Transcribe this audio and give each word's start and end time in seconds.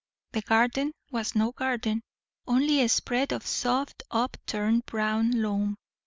The 0.31 0.41
garden 0.41 0.93
was 1.11 1.35
no 1.35 1.51
garden, 1.51 2.01
only 2.47 2.81
a 2.81 2.89
spread 2.89 3.31
of 3.31 3.45
soft, 3.45 4.01
up 4.09 4.35
turned 4.47 4.87
brown 4.87 5.29
loam. 5.43 5.75